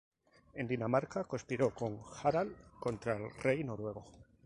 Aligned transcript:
En 0.55 0.67
Dinamarca 0.67 1.25
conspiró 1.25 1.75
con 1.75 1.99
Harald 2.23 2.55
contra 2.79 3.17
el 3.17 3.29
rey 3.43 3.63
noruego. 3.63 4.03